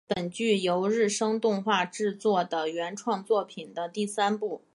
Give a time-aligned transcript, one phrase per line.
[0.07, 4.63] 本剧由日升动画制作的原创作品的第三部。